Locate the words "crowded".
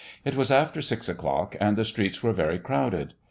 2.57-3.13